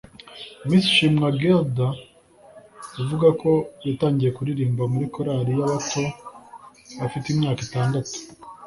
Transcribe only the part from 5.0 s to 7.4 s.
korali y’abato afite